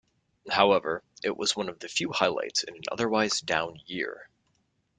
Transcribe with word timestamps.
However, 0.49 1.03
it 1.23 1.37
was 1.37 1.55
one 1.55 1.69
of 1.69 1.79
few 1.83 2.11
highlights 2.11 2.63
in 2.63 2.73
an 2.75 2.81
otherwise 2.91 3.39
down 3.39 3.79
year. 3.85 4.29